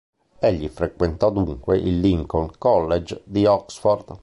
Egli 0.39 0.67
frequentò 0.67 1.29
dunque 1.29 1.77
il 1.77 1.99
Lincoln 1.99 2.53
College 2.57 3.21
di 3.23 3.45
Oxford. 3.45 4.17